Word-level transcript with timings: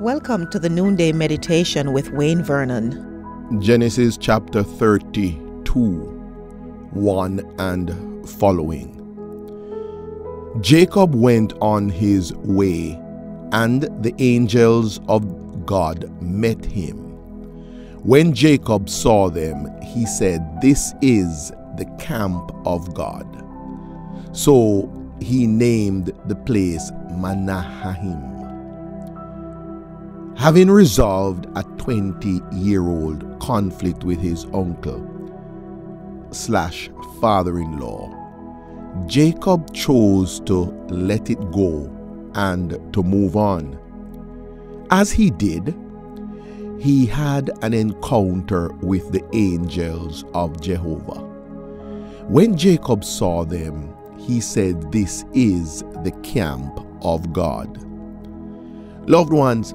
Welcome 0.00 0.50
to 0.50 0.58
the 0.58 0.68
Noonday 0.68 1.12
Meditation 1.12 1.92
with 1.92 2.10
Wayne 2.10 2.42
Vernon. 2.42 3.60
Genesis 3.62 4.16
chapter 4.16 4.64
32, 4.64 5.70
1 6.90 7.54
and 7.60 8.28
following. 8.28 8.90
Jacob 10.60 11.14
went 11.14 11.52
on 11.60 11.88
his 11.88 12.34
way, 12.34 13.00
and 13.52 13.82
the 14.02 14.12
angels 14.18 14.98
of 15.06 15.64
God 15.64 16.10
met 16.20 16.64
him. 16.64 16.96
When 18.02 18.34
Jacob 18.34 18.90
saw 18.90 19.30
them, 19.30 19.80
he 19.80 20.06
said, 20.06 20.60
This 20.60 20.92
is 21.02 21.50
the 21.76 21.86
camp 22.00 22.50
of 22.66 22.92
God. 22.94 23.26
So 24.32 24.90
he 25.20 25.46
named 25.46 26.12
the 26.26 26.34
place 26.34 26.90
Mahanaim. 27.12 28.43
Having 30.44 30.72
resolved 30.72 31.46
a 31.56 31.62
20 31.78 32.42
year 32.52 32.86
old 32.86 33.40
conflict 33.40 34.04
with 34.04 34.20
his 34.20 34.44
uncle 34.52 35.00
slash 36.32 36.90
father 37.18 37.58
in 37.58 37.78
law, 37.78 38.12
Jacob 39.06 39.72
chose 39.72 40.40
to 40.40 40.64
let 40.90 41.30
it 41.30 41.40
go 41.50 41.90
and 42.34 42.78
to 42.92 43.02
move 43.02 43.36
on. 43.36 43.78
As 44.90 45.10
he 45.10 45.30
did, 45.30 45.74
he 46.78 47.06
had 47.06 47.50
an 47.62 47.72
encounter 47.72 48.68
with 48.82 49.12
the 49.12 49.24
angels 49.32 50.26
of 50.34 50.60
Jehovah. 50.60 51.22
When 52.28 52.54
Jacob 52.54 53.02
saw 53.02 53.46
them, 53.46 53.96
he 54.18 54.42
said, 54.42 54.92
This 54.92 55.24
is 55.32 55.80
the 56.02 56.12
camp 56.22 56.86
of 57.00 57.32
God. 57.32 57.78
Loved 59.08 59.32
ones, 59.32 59.74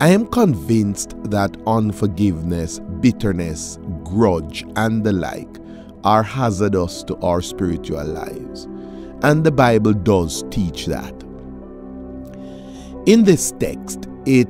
I 0.00 0.10
am 0.10 0.28
convinced 0.28 1.16
that 1.24 1.56
unforgiveness, 1.66 2.78
bitterness, 3.00 3.80
grudge, 4.04 4.64
and 4.76 5.02
the 5.02 5.12
like 5.12 5.58
are 6.04 6.22
hazardous 6.22 7.02
to 7.04 7.16
our 7.16 7.42
spiritual 7.42 8.04
lives. 8.04 8.68
And 9.22 9.42
the 9.42 9.50
Bible 9.50 9.92
does 9.92 10.44
teach 10.50 10.86
that. 10.86 11.12
In 13.06 13.24
this 13.24 13.52
text, 13.58 14.08
it 14.24 14.48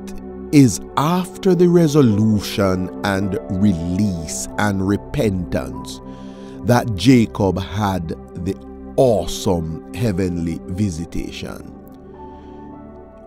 is 0.51 0.81
after 0.97 1.55
the 1.55 1.67
resolution 1.67 2.89
and 3.03 3.39
release 3.49 4.47
and 4.59 4.87
repentance 4.87 5.99
that 6.65 6.93
Jacob 6.95 7.59
had 7.59 8.09
the 8.45 8.55
awesome 8.97 9.91
heavenly 9.95 10.59
visitation. 10.65 11.78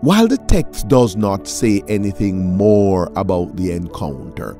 While 0.03 0.27
the 0.27 0.37
text 0.37 0.89
does 0.89 1.15
not 1.15 1.47
say 1.47 1.81
anything 1.87 2.57
more 2.57 3.09
about 3.15 3.55
the 3.55 3.71
encounter, 3.71 4.57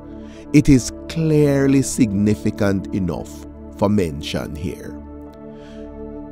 it 0.54 0.70
is 0.70 0.90
clearly 1.10 1.82
significant 1.82 2.94
enough 2.94 3.28
for 3.76 3.90
mention 3.90 4.56
here. 4.56 4.98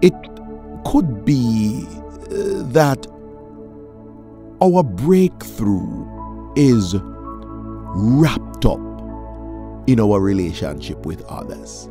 It 0.00 0.14
could 0.86 1.26
be 1.26 1.84
uh, 1.90 2.62
that 2.72 3.06
our 4.62 4.82
breakthrough 4.82 6.54
is 6.56 6.96
wrapped 6.98 8.64
up 8.64 8.80
in 9.88 10.00
our 10.00 10.20
relationship 10.20 11.04
with 11.04 11.20
others. 11.26 11.90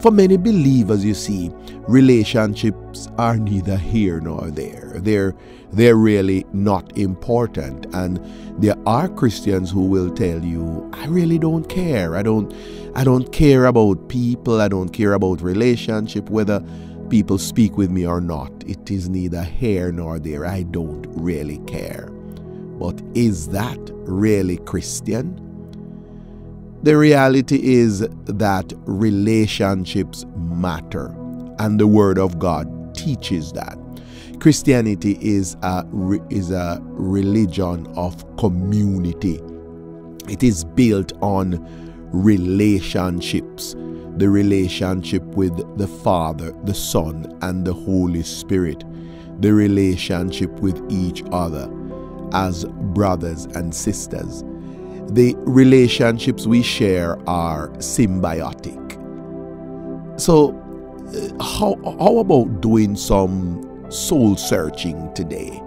For 0.00 0.10
many 0.10 0.36
believers, 0.36 1.04
you 1.04 1.14
see, 1.14 1.50
relationships 1.88 3.08
are 3.18 3.36
neither 3.36 3.76
here 3.76 4.20
nor 4.20 4.50
there. 4.50 4.92
They're, 4.96 5.34
they're 5.72 5.96
really 5.96 6.44
not 6.52 6.96
important. 6.98 7.86
And 7.94 8.20
there 8.62 8.76
are 8.86 9.08
Christians 9.08 9.70
who 9.70 9.86
will 9.86 10.12
tell 10.14 10.42
you, 10.44 10.90
I 10.94 11.06
really 11.06 11.38
don't 11.38 11.68
care. 11.68 12.16
I 12.16 12.22
don't, 12.22 12.52
I 12.94 13.04
don't 13.04 13.32
care 13.32 13.66
about 13.66 14.08
people. 14.08 14.60
I 14.60 14.68
don't 14.68 14.90
care 14.90 15.14
about 15.14 15.40
relationship, 15.40 16.30
whether 16.30 16.62
people 17.08 17.38
speak 17.38 17.76
with 17.76 17.90
me 17.90 18.06
or 18.06 18.20
not. 18.20 18.52
It 18.66 18.90
is 18.90 19.08
neither 19.08 19.42
here 19.42 19.92
nor 19.92 20.18
there. 20.18 20.46
I 20.46 20.62
don't 20.64 21.06
really 21.08 21.58
care. 21.66 22.08
But 22.78 23.00
is 23.14 23.48
that 23.48 23.78
really 23.92 24.58
Christian? 24.58 25.43
The 26.84 26.98
reality 26.98 27.60
is 27.62 28.00
that 28.26 28.70
relationships 28.84 30.26
matter, 30.36 31.06
and 31.58 31.80
the 31.80 31.86
Word 31.86 32.18
of 32.18 32.38
God 32.38 32.94
teaches 32.94 33.52
that. 33.52 33.78
Christianity 34.38 35.16
is 35.22 35.56
a, 35.62 35.82
is 36.28 36.50
a 36.50 36.78
religion 36.82 37.86
of 37.96 38.22
community. 38.36 39.40
It 40.28 40.42
is 40.42 40.62
built 40.62 41.14
on 41.22 41.66
relationships 42.12 43.74
the 44.18 44.28
relationship 44.28 45.22
with 45.24 45.56
the 45.78 45.88
Father, 45.88 46.52
the 46.64 46.74
Son, 46.74 47.34
and 47.40 47.66
the 47.66 47.72
Holy 47.72 48.22
Spirit, 48.22 48.84
the 49.40 49.54
relationship 49.54 50.50
with 50.60 50.78
each 50.90 51.22
other 51.32 51.66
as 52.34 52.66
brothers 52.66 53.46
and 53.46 53.74
sisters 53.74 54.43
the 55.14 55.34
relationships 55.46 56.44
we 56.46 56.60
share 56.60 57.16
are 57.28 57.68
symbiotic. 57.78 58.80
So, 60.20 60.50
uh, 60.50 61.42
how, 61.42 61.76
how 61.98 62.18
about 62.18 62.60
doing 62.60 62.96
some 62.96 63.86
soul 63.90 64.36
searching 64.36 65.12
today 65.14 65.62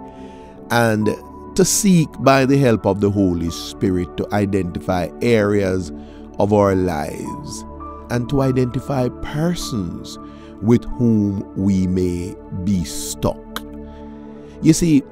and 0.70 1.08
to 1.56 1.64
seek 1.64 2.08
by 2.20 2.44
the 2.44 2.58
help 2.58 2.86
of 2.86 3.00
the 3.00 3.10
Holy 3.10 3.50
Spirit 3.50 4.16
to 4.18 4.28
identify 4.34 5.08
areas 5.22 5.92
of 6.38 6.52
our 6.52 6.74
lives 6.74 7.64
and 8.10 8.28
to 8.28 8.42
identify 8.42 9.08
persons 9.22 10.18
with 10.60 10.84
whom 10.84 11.40
we 11.56 11.86
may 11.86 12.34
be 12.64 12.84
stuck? 12.84 13.62
You 14.60 14.74
see, 14.74 15.02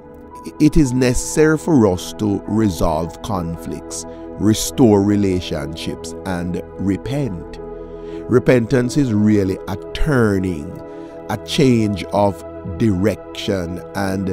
it 0.60 0.76
is 0.76 0.92
necessary 0.92 1.58
for 1.58 1.86
us 1.86 2.12
to 2.14 2.42
resolve 2.46 3.20
conflicts, 3.22 4.04
restore 4.38 5.02
relationships, 5.02 6.14
and 6.26 6.62
repent. 6.78 7.58
Repentance 8.28 8.96
is 8.96 9.12
really 9.12 9.58
a 9.68 9.76
turning, 9.92 10.70
a 11.30 11.36
change 11.46 12.04
of 12.12 12.44
direction, 12.78 13.82
and 13.94 14.28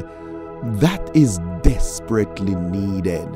that 0.81 1.15
is 1.15 1.39
desperately 1.61 2.55
needed 2.55 3.27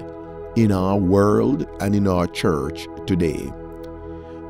in 0.56 0.72
our 0.72 0.98
world 0.98 1.68
and 1.80 1.94
in 1.96 2.08
our 2.08 2.28
church 2.28 2.88
today. 3.06 3.52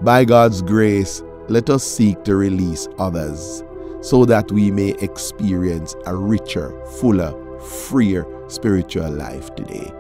By 0.01 0.25
God's 0.25 0.61
grace, 0.61 1.23
let 1.50 1.69
us 1.69 1.83
seek 1.83 2.23
to 2.23 2.35
release 2.35 2.88
others 3.00 3.63
so 4.01 4.25
that 4.25 4.51
we 4.51 4.72
may 4.72 4.89
experience 5.01 5.95
a 6.06 6.16
richer, 6.16 6.72
fuller, 7.00 7.33
freer 7.59 8.25
spiritual 8.47 9.09
life 9.11 9.53
today. 9.56 9.91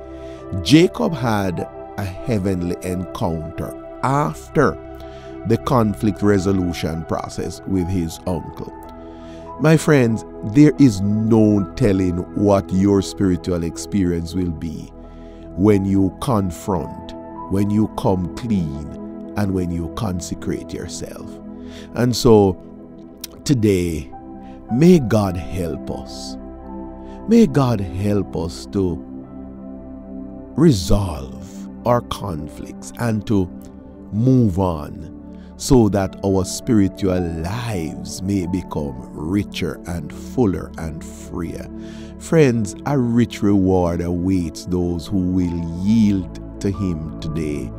Jacob 0.61 1.13
had 1.13 1.67
a 1.97 2.03
heavenly 2.03 2.75
encounter 2.83 3.73
after 4.03 4.77
the 5.47 5.57
conflict 5.59 6.21
resolution 6.21 7.05
process 7.05 7.61
with 7.67 7.87
his 7.87 8.19
uncle. 8.27 8.73
My 9.59 9.77
friends, 9.77 10.23
there 10.53 10.73
is 10.79 11.01
no 11.01 11.63
telling 11.75 12.17
what 12.35 12.71
your 12.71 13.01
spiritual 13.01 13.63
experience 13.63 14.35
will 14.35 14.51
be 14.51 14.91
when 15.55 15.85
you 15.85 16.15
confront, 16.21 17.13
when 17.51 17.69
you 17.69 17.87
come 17.97 18.35
clean, 18.35 19.33
and 19.37 19.53
when 19.53 19.71
you 19.71 19.91
consecrate 19.95 20.73
yourself. 20.73 21.31
And 21.95 22.15
so, 22.15 22.61
today, 23.45 24.11
may 24.71 24.99
God 24.99 25.37
help 25.37 25.89
us 25.91 26.37
May 27.27 27.45
God 27.45 27.81
help 27.81 28.37
us 28.37 28.65
to 28.67 28.97
resolve 30.55 31.36
our 31.85 32.01
conflicts 32.01 32.91
and 32.99 33.25
to 33.27 33.45
move 34.11 34.59
on 34.59 35.13
so 35.57 35.89
that 35.89 36.15
our 36.23 36.45
spiritual 36.45 37.19
lives 37.41 38.21
may 38.21 38.45
become 38.45 39.09
richer 39.11 39.81
and 39.87 40.13
fuller 40.13 40.71
and 40.77 41.03
freer. 41.03 41.67
Friends, 42.19 42.75
a 42.85 42.97
rich 42.97 43.41
reward 43.41 44.01
awaits 44.01 44.65
those 44.65 45.07
who 45.07 45.17
will 45.17 45.83
yield 45.83 46.61
to 46.61 46.71
Him 46.71 47.19
today 47.19 47.71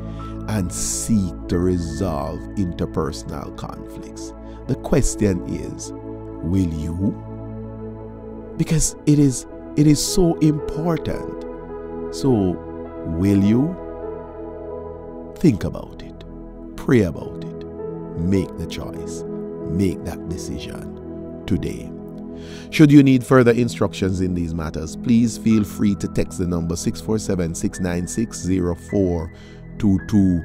and 0.49 0.73
seek 0.73 1.35
to 1.49 1.59
resolve 1.59 2.39
interpersonal 2.57 3.57
conflicts. 3.57 4.33
The 4.67 4.75
question 4.77 5.43
is 5.49 5.93
will 6.43 6.73
you? 6.73 7.29
because 8.59 8.97
it 9.07 9.19
is 9.19 9.47
it 9.77 9.87
is 9.87 10.05
so 10.05 10.35
important. 10.39 11.45
So, 12.15 12.57
will 13.07 13.43
you 13.43 13.77
think 15.41 15.65
about 15.65 16.03
it? 16.03 16.25
Pray 16.77 17.03
about 17.03 17.45
it. 17.45 17.67
Make 18.19 18.57
the 18.59 18.67
choice. 18.67 19.23
Make 19.71 20.05
that 20.05 20.29
decision 20.29 21.45
today. 21.47 21.91
Should 22.71 22.93
you 22.93 23.03
need 23.03 23.25
further 23.25 23.53
instructions 23.53 24.21
in 24.21 24.35
these 24.35 24.55
matters, 24.55 24.97
please 24.97 25.39
feel 25.39 25.65
free 25.65 25.95
to 25.97 26.09
text 26.09 26.39
the 26.39 26.47
number 26.47 26.77
647 26.77 27.55
696 27.55 28.47
0422. 28.91 30.43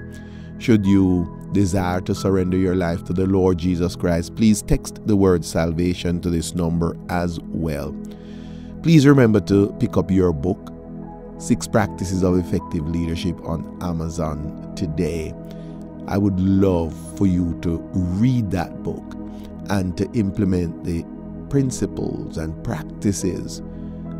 Should 0.59 0.85
you 0.85 1.39
desire 1.51 2.01
to 2.01 2.15
surrender 2.15 2.57
your 2.57 2.75
life 2.75 3.03
to 3.05 3.13
the 3.13 3.25
Lord 3.27 3.57
Jesus 3.57 3.95
Christ, 3.95 4.35
please 4.35 4.61
text 4.61 5.05
the 5.05 5.15
word 5.15 5.45
salvation 5.45 6.19
to 6.21 6.29
this 6.29 6.55
number 6.55 6.97
as 7.09 7.39
well. 7.41 7.95
Please 8.81 9.05
remember 9.05 9.39
to 9.41 9.73
pick 9.79 9.97
up 9.97 10.09
your 10.11 10.33
book, 10.33 10.72
Six 11.37 11.67
Practices 11.67 12.23
of 12.23 12.37
Effective 12.37 12.87
Leadership, 12.87 13.39
on 13.45 13.77
Amazon 13.81 14.73
today. 14.75 15.33
I 16.07 16.17
would 16.17 16.39
love 16.39 16.93
for 17.17 17.27
you 17.27 17.57
to 17.61 17.79
read 17.93 18.51
that 18.51 18.83
book 18.83 19.03
and 19.69 19.97
to 19.97 20.09
implement 20.11 20.83
the 20.83 21.05
principles 21.49 22.37
and 22.37 22.61
practices 22.63 23.61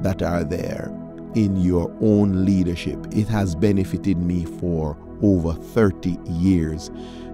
that 0.01 0.21
are 0.21 0.44
there 0.44 0.92
in 1.36 1.57
your 1.57 1.92
own 2.01 2.45
leadership. 2.45 3.00
It 3.12 3.27
has 3.27 3.56
benefited 3.56 4.18
me 4.18 4.45
for 4.45 4.98
over 5.21 5.54
30 5.54 6.18
years, 6.27 6.89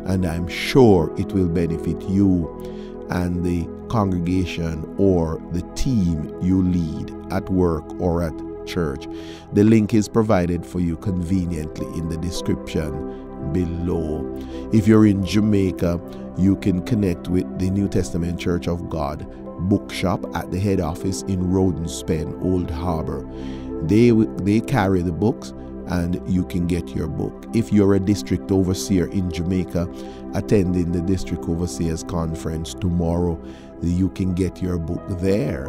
and 0.06 0.26
I'm 0.26 0.48
sure 0.48 1.14
it 1.18 1.32
will 1.34 1.50
benefit 1.50 2.02
you 2.04 2.48
and 3.10 3.44
the 3.44 3.68
congregation 3.90 4.96
or 4.98 5.42
the 5.52 5.64
team 5.74 6.34
you 6.42 6.62
lead 6.62 7.14
at 7.32 7.50
work 7.50 7.84
or 8.00 8.24
at 8.24 8.49
church. 8.70 9.08
The 9.54 9.64
link 9.64 9.94
is 9.94 10.08
provided 10.08 10.66
for 10.66 10.80
you 10.80 10.98
conveniently 10.98 11.88
in 11.98 12.10
the 12.10 12.18
description 12.18 13.52
below. 13.52 14.24
If 14.72 14.88
you're 14.88 15.08
in 15.08 15.26
Jamaica, 15.26 16.00
you 16.38 16.56
can 16.58 16.84
connect 16.84 17.28
with 17.28 17.60
the 17.60 17.70
New 17.70 17.88
Testament 17.88 18.40
Church 18.40 18.68
of 18.68 18.90
God 18.90 19.28
bookshop 19.68 20.26
at 20.36 20.52
the 20.52 20.60
head 20.60 20.80
office 20.80 21.24
in 21.24 21.40
Rodenspen, 21.52 22.42
Old 22.44 22.70
Harbor. 22.70 23.28
They 23.88 24.12
they 24.12 24.62
carry 24.62 25.02
the 25.02 25.12
books 25.12 25.54
and 25.88 26.22
you 26.28 26.46
can 26.46 26.68
get 26.68 26.90
your 26.90 27.08
book. 27.08 27.46
If 27.54 27.74
you're 27.74 27.96
a 27.96 28.00
district 28.00 28.52
overseer 28.52 29.08
in 29.08 29.32
Jamaica 29.32 29.90
attending 30.36 30.92
the 30.92 31.02
district 31.02 31.50
overseers 31.50 32.04
conference 32.04 32.74
tomorrow, 32.76 33.42
you 33.82 34.10
can 34.10 34.34
get 34.34 34.62
your 34.62 34.78
book 34.78 35.04
there 35.20 35.66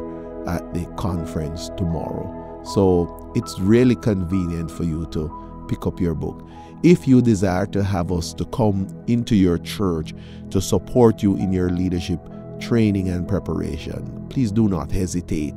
at 0.47 0.75
the 0.75 0.85
conference 0.97 1.70
tomorrow. 1.76 2.50
So 2.65 3.33
it's 3.35 3.59
really 3.59 3.97
convenient 3.97 4.71
for 4.71 4.85
you 4.85 5.07
to 5.07 5.67
pick 5.69 5.87
up 5.87 6.01
your 6.01 6.15
book. 6.15 6.47
If 6.83 7.07
you 7.07 7.21
desire 7.21 7.67
to 7.67 7.85
have 7.85 8.11
us 8.11 8.33
to 8.35 8.45
come 8.47 8.89
into 9.07 9.37
your 9.37 9.59
church 9.59 10.15
to 10.51 10.61
support 10.61 11.23
you 11.23 11.37
in 11.37 11.53
your 11.53 11.71
leadership 11.71 12.21
training 12.59 13.09
and 13.09 13.29
preparation, 13.29 14.27
please 14.31 14.51
do 14.51 14.69
not 14.69 14.91
hesitate 14.91 15.55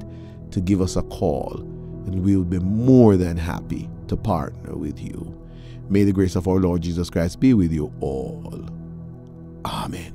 to 0.51 0.61
give 0.61 0.81
us 0.81 0.95
a 0.95 1.03
call 1.03 1.59
and 2.05 2.23
we 2.23 2.35
will 2.35 2.43
be 2.43 2.59
more 2.59 3.15
than 3.15 3.37
happy 3.37 3.89
to 4.07 4.17
partner 4.17 4.75
with 4.75 4.99
you. 4.99 5.39
May 5.89 6.03
the 6.03 6.13
grace 6.13 6.35
of 6.35 6.47
our 6.47 6.59
Lord 6.59 6.81
Jesus 6.81 7.09
Christ 7.09 7.39
be 7.39 7.53
with 7.53 7.71
you 7.71 7.93
all. 8.01 8.65
Amen. 9.65 10.13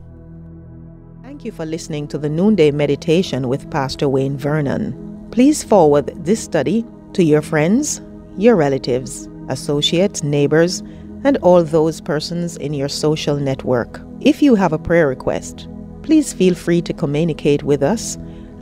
Thank 1.23 1.45
you 1.45 1.53
for 1.53 1.65
listening 1.65 2.09
to 2.09 2.19
the 2.19 2.29
Noonday 2.29 2.71
Meditation 2.71 3.49
with 3.49 3.71
Pastor 3.71 4.09
Wayne 4.09 4.37
Vernon. 4.37 5.08
Please 5.31 5.63
forward 5.63 6.07
this 6.25 6.41
study 6.41 6.85
to 7.13 7.23
your 7.23 7.43
friends, 7.43 8.01
your 8.37 8.57
relatives, 8.57 9.29
associates, 9.49 10.23
neighbors, 10.23 10.81
and 11.25 11.37
all 11.39 11.63
those 11.65 12.01
persons 12.01 12.57
in 12.57 12.73
your 12.73 12.89
social 12.89 13.37
network. 13.37 14.01
If 14.21 14.43
you 14.43 14.55
have 14.55 14.73
a 14.73 14.79
prayer 14.79 15.09
request, 15.09 15.69
please 16.03 16.33
feel 16.33 16.55
free 16.55 16.83
to 16.83 16.93
communicate 16.93 17.63
with 17.63 17.83
us 17.83 18.17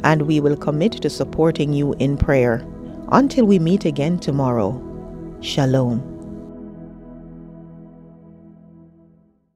and 0.05 0.23
we 0.23 0.41
will 0.41 0.57
commit 0.57 0.93
to 0.93 1.11
supporting 1.11 1.73
you 1.73 1.95
in 1.95 2.17
prayer. 2.17 2.67
Until 3.13 3.47
we 3.47 3.59
meet 3.59 3.85
again 3.85 4.19
tomorrow, 4.19 4.83
Shalom. 5.41 6.16